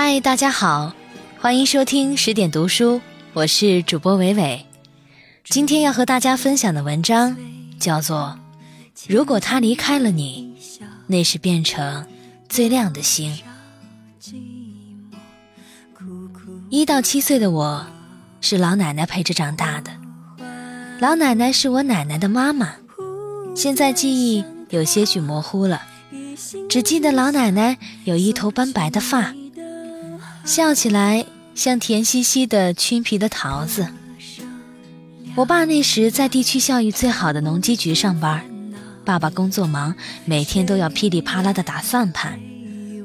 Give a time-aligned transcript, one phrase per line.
[0.00, 0.94] 嗨，大家好，
[1.40, 3.00] 欢迎收听十点读书，
[3.32, 4.64] 我是主播伟伟。
[5.42, 7.36] 今天要和大家分享的文章
[7.80, 8.38] 叫做
[9.08, 10.54] 《如果他离开了你，
[11.08, 12.06] 那是变成
[12.48, 13.36] 最亮的星》。
[16.70, 17.84] 一到七岁的我，
[18.40, 19.90] 是老奶奶陪着长大的。
[21.00, 22.76] 老奶奶是我奶奶的妈妈，
[23.56, 25.82] 现在记忆有些许模糊了，
[26.68, 29.34] 只记得老奶奶有一头斑白的发。
[30.48, 33.86] 笑起来像甜兮兮的青皮的桃子。
[35.36, 38.42] 我爸那时在地区效益最好的农机局上班，
[39.04, 39.94] 爸爸工作忙，
[40.24, 42.40] 每天都要噼里啪啦的打算盘，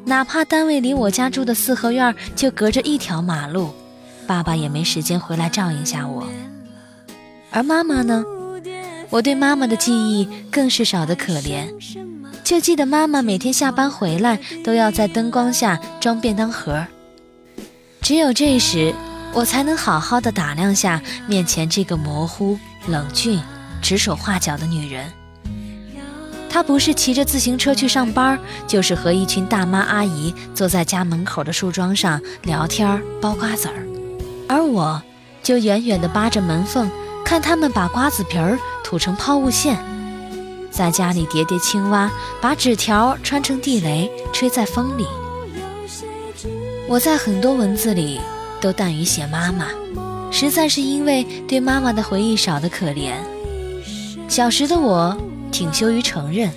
[0.05, 3.73] 哪怕单位离我家住的四合院就隔着一条马路，
[4.25, 6.25] 爸爸也没时间回来照应下我。
[7.51, 8.23] 而妈妈呢？
[9.09, 11.67] 我对妈妈的记忆更是少得可怜，
[12.41, 16.87] 就记得妈妈每天下班回来都要在灯光下装便当盒。
[18.03, 18.93] 只有这时，
[19.33, 23.41] 我才能好好的打量下面前这个模糊、冷峻、
[23.81, 25.09] 指手画脚的女人。
[26.49, 28.37] 她不是骑着自行车去上班，
[28.67, 33.87] 就是和一群大妈阿姨坐在家门口的树桩上聊天、剥瓜子儿，
[34.49, 35.01] 而我
[35.41, 36.91] 就远远地扒着门缝，
[37.23, 39.81] 看他们把瓜子皮儿吐成抛物线，
[40.69, 45.07] 在家里叠叠青蛙，把纸条穿成地雷，吹在风里。
[46.93, 48.21] 我在很多文字里
[48.61, 49.65] 都淡于写妈妈，
[50.31, 53.15] 实在是因为对妈妈的回忆少得可怜。
[54.27, 55.17] 小时的我
[55.51, 56.51] 挺羞于承认，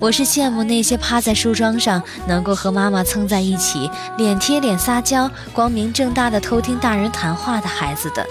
[0.00, 3.88] 我是羡慕那些趴在树桩上能够和妈妈蹭在一起，
[4.18, 8.26] 脸贴脸撒娇，光明正大的偷听大人谈话的孩子的。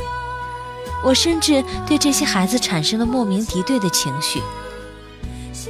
[1.01, 4.41] 我甚至对这些孩子产生了莫名敌对的情绪。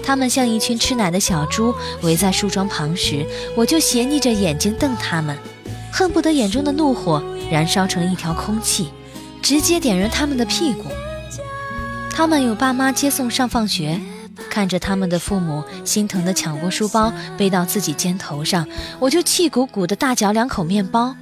[0.01, 5.37] 他们像一群吃奶的小猪围在树桩旁时，我就斜睨着眼睛瞪他们，
[5.91, 8.89] 恨不得眼中的怒火燃烧成一条空气，
[9.41, 10.85] 直接点燃他们的屁股。
[12.09, 13.99] 他们有爸妈接送上放学，
[14.49, 18.67] 看着他们的父母心疼地抢过书包背到自己肩头上，
[18.99, 21.15] 我就气鼓鼓地大嚼两口面包。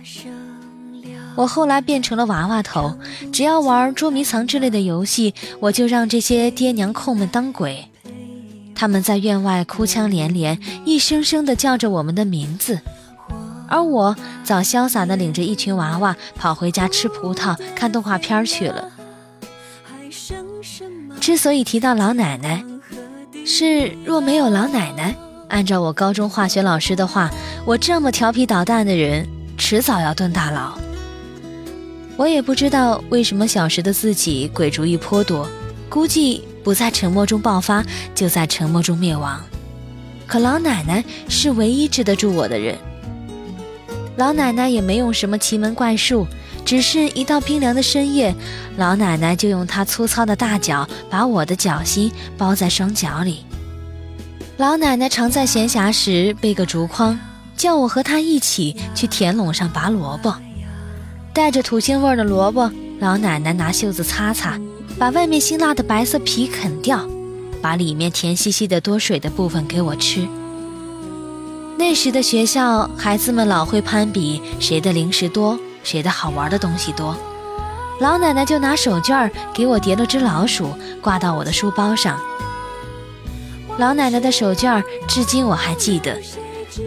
[1.35, 2.97] 我后来变成了娃娃头，
[3.31, 7.87] 只要玩捉迷藏之类的游戏，我就让这些爹娘控们当鬼。
[8.81, 12.81] 他们在院外哭腔连连，一声声地叫着我们的名字，
[13.67, 18.89] 而我早潇洒地领着一群娃娃跑回家吃葡萄、看动画片去了。
[21.19, 22.65] 之所以提到老奶奶，
[23.45, 25.15] 是若没有老奶奶，
[25.49, 27.29] 按照我高中化学老师的话，
[27.67, 29.27] 我这么调皮捣蛋的人，
[29.59, 30.75] 迟早要蹲大牢。
[32.17, 35.47] 我也不知道为什么小时的自己鬼主意颇多，
[35.87, 36.47] 估计。
[36.63, 37.83] 不在沉默中爆发，
[38.13, 39.41] 就在沉默中灭亡。
[40.27, 42.77] 可老奶奶是唯一治得住我的人。
[44.17, 46.27] 老奶奶也没用什么奇门怪术，
[46.63, 48.33] 只是一到冰凉的深夜，
[48.77, 53.45] 老奶奶就用她粗糙的大脚把我的脚心包在双脚里。
[54.57, 57.17] 老奶奶常在闲暇时背个竹筐，
[57.57, 60.35] 叫我和她一起去田垄上拔萝卜。
[61.33, 64.59] 带着土腥味的萝卜，老奶奶拿袖子擦擦。
[65.01, 67.03] 把外面辛辣的白色皮啃掉，
[67.59, 70.27] 把里面甜兮兮的多水的部分给我吃。
[71.75, 77.17] 那时的学校，孩子们老会攀比谁的零食多，谁的好玩的东西多。
[77.99, 80.69] 老奶奶就拿手绢给我叠了只老鼠，
[81.01, 82.19] 挂到我的书包上。
[83.79, 86.15] 老奶奶的手绢至今我还记得，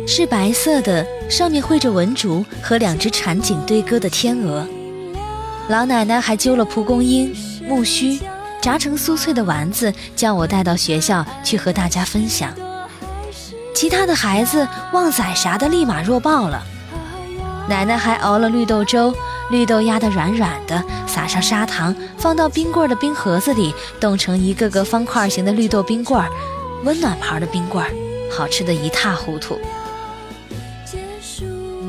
[0.06, 4.64] 是白色的，上面绘着文竹和两只缠锦对歌的天鹅。
[5.68, 7.34] 老奶奶还揪了蒲公英。
[7.66, 8.20] 木须
[8.60, 12.52] 炸成酥脆的丸子，叫我带到学校去和大家分享。
[13.74, 16.62] 其他的孩子旺仔啥的立马弱爆了。
[17.68, 19.12] 奶奶还熬了绿豆粥，
[19.50, 26.22] 绿豆压得软软的，撒上砂糖，放到冰棍的冰盒子里，冻成一个个方块形的绿豆冰棍，
[26.84, 27.84] 温暖牌的冰棍，
[28.30, 29.58] 好吃的一塌糊涂。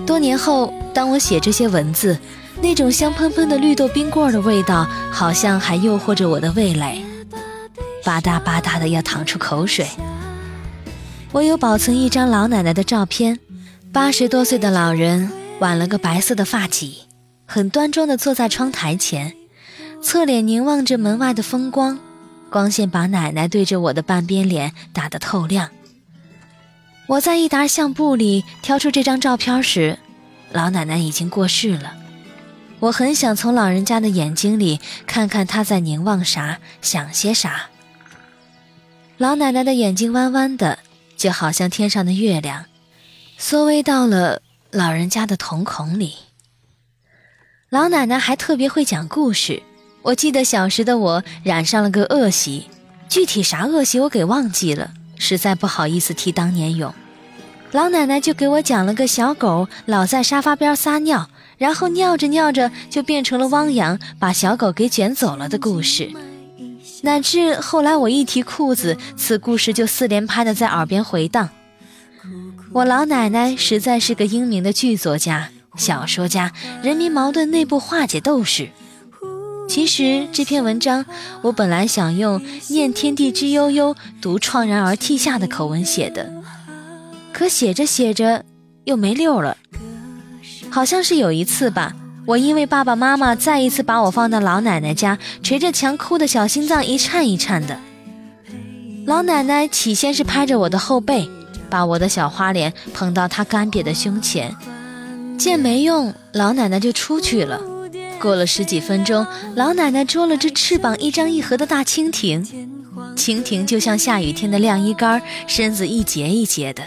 [0.07, 2.17] 多年后，当我写这些文字。
[2.61, 7.03] 那种香喷喷的绿豆冰棍的味道，好像还诱惑着我的味蕾，
[8.03, 9.87] 吧嗒吧嗒的要淌出口水。
[11.31, 13.39] 我有保存一张老奶奶的照片，
[13.91, 16.95] 八十多岁的老人挽了个白色的发髻，
[17.45, 19.33] 很端庄地坐在窗台前，
[20.01, 21.99] 侧脸凝望着门外的风光，
[22.49, 25.69] 光线把奶奶对着我的半边脸打得透亮。
[27.07, 29.99] 我在一沓相簿里挑出这张照片时，
[30.51, 31.93] 老奶奶已经过世了。
[32.79, 37.69] 我很想从老人家的眼睛里看看他在凝望啥，想些啥。
[39.17, 40.79] 老奶奶的眼睛弯弯的，
[41.17, 42.65] 就好像天上的月亮，
[43.37, 44.41] 缩微到了
[44.71, 46.15] 老人家的瞳孔里。
[47.69, 49.63] 老奶奶还特别会讲故事。
[50.01, 52.69] 我记得小时的我染上了个恶习，
[53.09, 56.93] 具体啥恶习我给忘记了，实在不好意思提当年勇。
[57.75, 66.09] 老奶奶就给我讲了个小狗老在沙发边撒尿，然后尿着尿着就变成了汪洋，把小狗给卷走了的故事。
[67.01, 71.49] 乃至后来我一提裤子，此故事就四连拍的在耳边回荡。
[72.71, 78.69] 我老奶奶实在是个英明的剧作家、小说家、人民矛盾内部化解斗士。
[79.67, 81.05] 其实这篇文章，
[81.41, 82.41] 我本来想用
[82.71, 86.31] “念天地之悠悠，独怆然而涕下”的口吻写的，
[87.35, 88.45] 可写着写着
[88.85, 89.57] 又没溜了。
[90.69, 91.93] 好像是有一次吧，
[92.25, 97.77] 我因为爸爸妈妈再一次把我放到老奶奶家，捶着墙哭的小心脏一颤一颤的。
[99.05, 101.29] 老奶奶起先是拍着我的后背，
[101.69, 104.55] 把我的小花脸捧到她干瘪的胸前，
[105.37, 107.59] 见没用，老奶奶就出去了。
[108.17, 112.45] 过了十几分钟，老奶奶捉了只翅膀一张一合的大蜻蜓，
[113.17, 116.81] 蜻蜓就像下雨天的晾衣杆，身子一节一节的，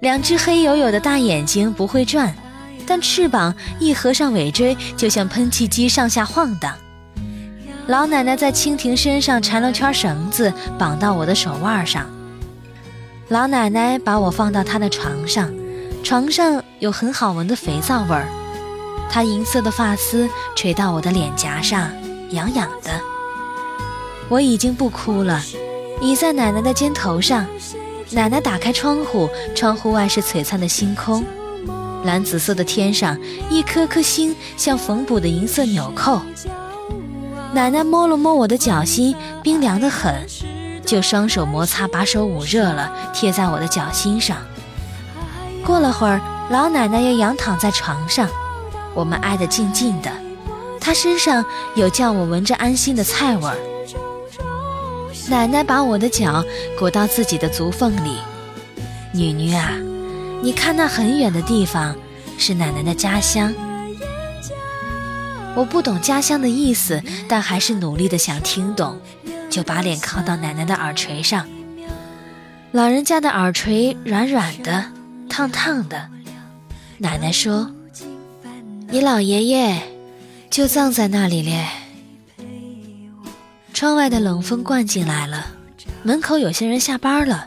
[0.00, 2.32] 两只黑黝黝的大眼睛不会转，
[2.86, 6.72] 但翅膀一合上尾椎，就像喷气机上下晃荡。
[7.88, 12.06] 老奶奶在蜻蜓身上缠了圈绳子，绑到我的手腕上。
[13.28, 15.52] 老奶奶把我放到她的床上，
[16.04, 18.28] 床上有很好闻的肥皂味儿。
[19.10, 21.90] 她银色的发丝垂到我的脸颊上，
[22.30, 23.00] 痒痒的。
[24.28, 25.42] 我已经不哭了，
[26.00, 27.44] 倚在奶奶的肩头上。
[28.10, 31.24] 奶奶打开窗户，窗户外是璀璨的星空，
[32.04, 33.18] 蓝紫色的天上
[33.50, 36.20] 一颗颗星像缝补的银色纽扣。
[37.52, 40.26] 奶奶摸了摸我的脚心，冰凉得很，
[40.86, 44.38] 就双手摩擦，把手捂热了，贴在我的脚心上。
[45.64, 46.20] 过了会儿，
[46.50, 48.28] 老奶奶又仰躺在床上。
[48.94, 50.10] 我们挨得近近的，
[50.80, 51.44] 她身上
[51.74, 53.56] 有叫我闻着安心的菜味儿。
[55.28, 56.44] 奶奶把我的脚
[56.78, 58.18] 裹到自己的足缝里。
[59.12, 59.72] 女女啊，
[60.42, 61.94] 你看那很远的地方
[62.38, 63.52] 是奶奶的家乡。
[65.54, 68.98] 我不懂家乡的意思，但还是努力的想听懂，
[69.50, 71.46] 就把脸靠到奶奶的耳垂上。
[72.72, 74.84] 老人家的耳垂软软的，
[75.28, 76.08] 烫烫的。
[76.98, 77.70] 奶奶说。
[78.90, 79.82] 你老爷爷
[80.48, 81.66] 就葬在那里咧。
[83.78, 85.46] 窗外的冷风灌进来了，
[86.02, 87.46] 门口有些人下班了，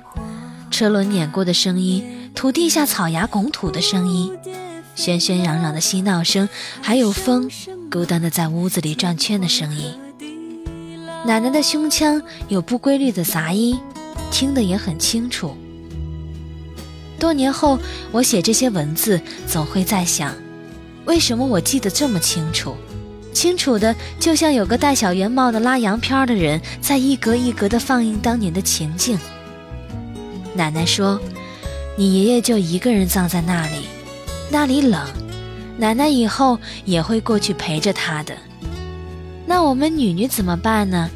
[0.71, 4.31] 车轮碾过的声音，土地下草芽拱土的声音，
[4.95, 6.47] 喧喧嚷嚷的嬉闹声，
[6.81, 7.51] 还有风
[7.91, 9.93] 孤单的在屋子里转圈的声音。
[11.25, 13.77] 奶奶的胸腔有不规律的杂音，
[14.31, 15.53] 听得也很清楚。
[17.19, 17.77] 多年后，
[18.13, 20.33] 我写这些文字，总会在想。
[21.03, 22.73] 为什么我记得这么清楚？
[23.33, 29.17] 清楚的就像有个戴小圆帽的拉洋片的人在一格一格的放映当年的情景。
[30.53, 31.19] 奶奶说
[31.97, 33.85] ：“你爷爷就一个人葬在那里，
[34.49, 35.01] 那里冷，
[35.77, 38.35] 奶奶以后也会过去陪着他的。
[39.45, 41.09] 那我们女女怎么办呢？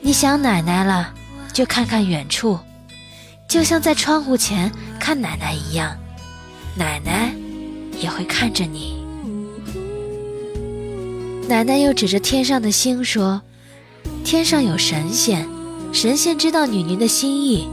[0.00, 1.14] 你想奶奶了，
[1.52, 2.58] 就看看远处，
[3.46, 5.96] 就像在窗户前看奶奶一样，
[6.76, 7.32] 奶奶。”
[8.00, 9.01] 也会看着你。
[11.52, 13.42] 奶奶又指着天上的星说
[14.24, 15.46] ：“天上有神仙，
[15.92, 17.68] 神仙知道女女的心意，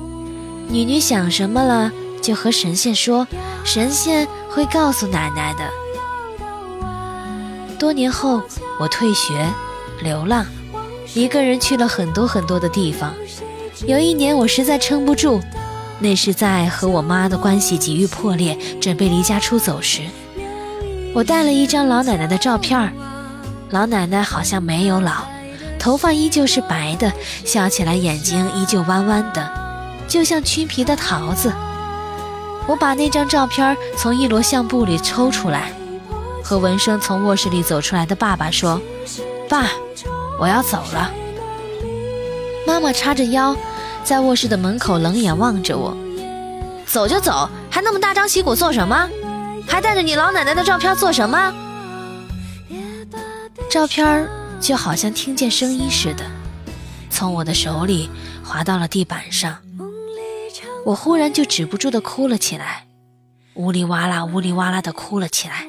[0.67, 1.89] 女女想什么了
[2.21, 3.25] 就和神仙说，
[3.63, 5.62] 神仙会告诉奶奶的。”
[7.79, 8.41] 多年后，
[8.81, 9.48] 我退学，
[10.03, 10.45] 流浪，
[11.13, 13.13] 一个人去了很多很多的地方。
[13.88, 15.39] 有一年，我实在撑不住。
[16.00, 20.01] 那是在和我妈的关系急于破裂，准备离家出走时，
[21.13, 22.91] 我带了一张老奶奶的照片儿。
[23.71, 25.25] 老奶奶好像没有老，
[25.77, 27.11] 头发依旧是白的，
[27.45, 29.47] 笑起来眼睛依旧弯弯的，
[30.07, 31.53] 就像曲皮的桃子。
[32.67, 35.71] 我把那张照片从一摞相簿里抽出来，
[36.43, 38.81] 和闻声从卧室里走出来的爸爸说
[39.47, 39.67] ：“爸，
[40.39, 41.11] 我要走了。”
[42.65, 43.55] 妈妈叉着腰。
[44.01, 45.95] 在卧室的门口冷眼望着我，
[46.88, 49.07] 走就走，还那么大张旗鼓做什么？
[49.67, 51.53] 还带着你老奶奶的照片做什么？
[53.69, 54.27] 照片
[54.59, 56.25] 就好像听见声音似的，
[57.11, 58.09] 从我的手里
[58.43, 59.59] 滑到了地板上。
[60.85, 62.88] 我忽然就止不住的哭了起来，
[63.53, 65.67] 呜里哇啦，呜里哇啦的哭了起来，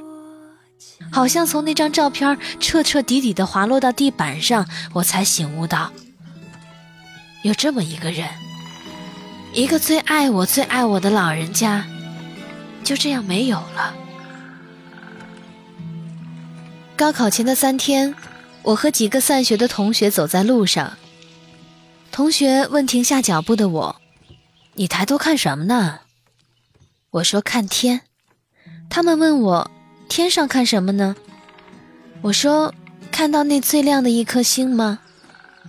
[1.12, 5.92] 好像从那张照片彻彻底底的滑落到地板上，我才醒悟到。
[7.42, 8.26] 有这么一个人，
[9.52, 11.84] 一个最爱我、最爱我的老人家，
[12.82, 13.94] 就这样没有了。
[17.00, 18.14] 高考前的三天，
[18.62, 20.98] 我和几个散学的同学走在路上。
[22.12, 23.96] 同学问停下脚步的我
[24.76, 26.00] ：“你抬头看什么呢？”
[27.08, 28.02] 我说：“看天。”
[28.90, 29.70] 他们问我
[30.10, 31.16] ：“天上看什么呢？”
[32.20, 32.74] 我说
[33.10, 34.98] ：“看到那最亮的一颗星吗？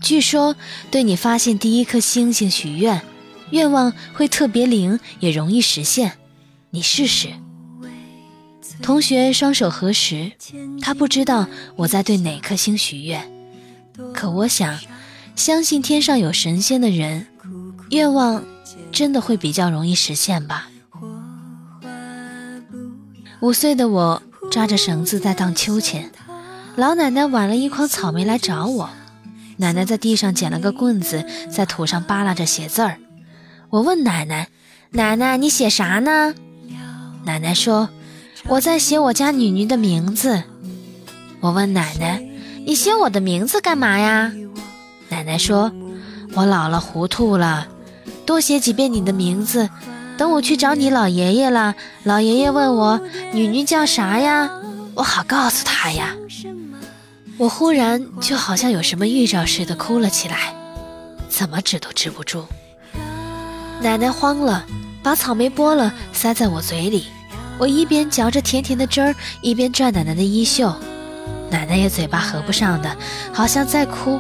[0.02, 0.58] 据说
[0.92, 3.02] 对你发现第一颗星星许愿，
[3.52, 6.18] 愿望会特别灵，也容易实现。
[6.72, 7.30] 你试试。”
[8.82, 10.32] 同学双手合十，
[10.82, 13.32] 他不知道我在对哪颗星许愿，
[14.14, 14.78] 可我想，
[15.36, 17.28] 相信天上有神仙的人，
[17.92, 18.44] 愿望
[18.92, 20.68] 真的会比较容易实现吧。
[23.40, 24.22] 五岁的我
[24.52, 26.12] 抓着绳子在荡秋千，
[26.76, 28.90] 老奶奶挽了一筐草莓来找我，
[29.58, 32.98] 奶奶在地上捡了个棍子，在土上扒拉着写字儿。
[33.70, 34.50] 我问奶奶
[34.92, 36.34] ：“奶奶，你写啥呢？”
[37.24, 37.90] 奶奶说。
[38.48, 40.44] 我在写我家女女的名字。
[41.40, 42.22] 我问奶奶
[42.66, 44.32] ：“你写我的名字干嘛呀？”
[45.10, 45.72] 奶奶说
[46.36, 47.68] ：“我老了，糊涂了，
[48.26, 49.70] 多写几遍你的名字。
[50.18, 53.02] 等我去找你老爷爷了，老爷爷问我
[53.34, 54.50] 女女叫啥呀，
[54.94, 56.16] 我好告诉他呀。”
[57.38, 60.54] 我忽然就好像有什么预兆似的哭了起来，
[61.28, 62.46] 怎么止都止不住。
[63.82, 64.64] 奶奶慌了，
[65.02, 67.06] 把草莓剥了塞在我嘴里。
[67.62, 70.74] 我一边嚼着甜甜的汁儿，一边拽奶奶的衣袖，
[71.52, 72.98] 奶奶也嘴巴合不上的，
[73.32, 74.20] 好像在哭，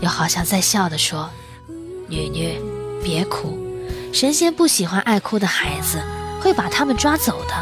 [0.00, 1.30] 又好像在笑的说
[2.10, 2.60] ：“女女，
[3.00, 3.56] 别哭，
[4.12, 6.02] 神仙不喜欢爱哭的孩子，
[6.40, 7.54] 会把他们抓走的。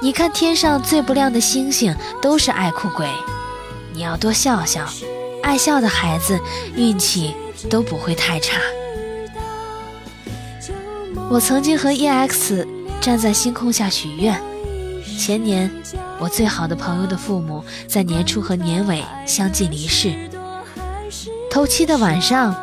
[0.00, 3.06] 你看天上最不亮的星星，都是爱哭鬼，
[3.92, 4.88] 你要多笑笑，
[5.42, 6.40] 爱笑的孩子
[6.74, 7.34] 运气
[7.68, 8.56] 都不会太差。”
[11.28, 12.66] 我曾经和 EX。
[13.02, 14.40] 站在星空下许愿。
[15.18, 15.68] 前年，
[16.20, 20.14] 我最好的朋友的父母在年初和年尾相继离世。
[21.50, 22.54] 头七的晚上，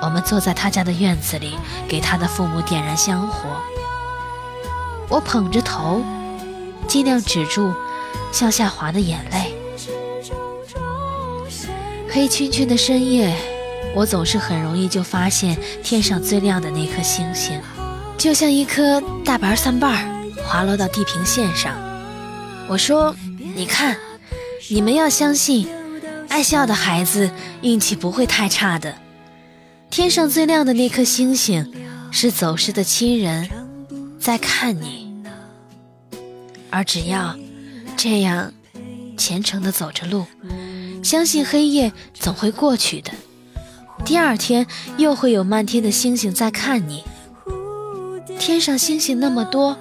[0.00, 3.60] 我们坐在他家的院子里，给他的父母点燃香火。
[5.08, 6.00] 我捧着头，
[6.86, 7.74] 尽量止住
[8.30, 9.56] 向下滑的眼泪。
[12.08, 13.34] 黑黢黢的深夜，
[13.96, 17.60] 我总是很容易就发现天上最亮的那颗星星。
[18.20, 20.06] 就像一颗大白蒜瓣
[20.44, 21.74] 滑落到地平线上，
[22.68, 23.16] 我说
[23.56, 23.96] ：“你看，
[24.68, 25.66] 你们要相信，
[26.28, 27.30] 爱笑的孩子
[27.62, 28.94] 运气不会太差的。
[29.88, 31.72] 天上最亮的那颗星星，
[32.10, 33.48] 是走失的亲人
[34.20, 35.16] 在看你。
[36.68, 37.34] 而只要
[37.96, 38.52] 这样
[39.16, 40.26] 虔诚地走着路，
[41.02, 43.10] 相信黑夜总会过去的。
[44.04, 44.66] 第二天
[44.98, 47.02] 又会有漫天的星星在看你。”
[48.40, 49.76] 天上星星那么多，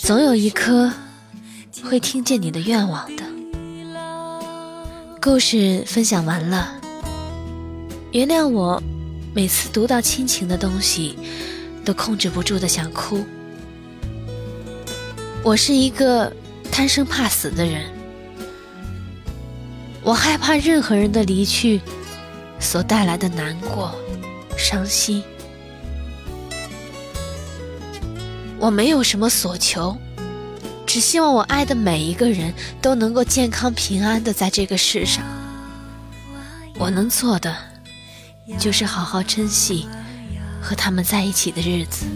[0.00, 0.90] 总有一颗
[1.84, 3.22] 会听见你的愿望的。
[5.20, 6.80] 故事分享完了，
[8.12, 8.82] 原谅我
[9.34, 11.18] 每次读到亲情的东西，
[11.84, 13.22] 都控制不住的想哭。
[15.42, 16.32] 我是一个
[16.72, 17.84] 贪生怕死的人，
[20.02, 21.82] 我害怕任何人的离去
[22.58, 23.94] 所带来的难过、
[24.56, 25.22] 伤心。
[28.64, 29.94] 我没有什么所求，
[30.86, 35.22] 只希望我爱的每一个人都能够健康平安的在这个世上。
[36.78, 37.54] 我能做的，
[38.58, 39.86] 就是好好珍惜
[40.62, 42.06] 和他们在一起的日子。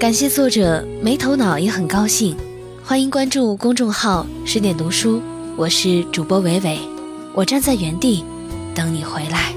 [0.00, 2.34] 感谢作者没头脑也很高兴，
[2.82, 5.20] 欢迎关注公众号十点读书，
[5.54, 6.80] 我是主播伟伟，
[7.34, 8.24] 我站在原地
[8.74, 9.52] 等你回来。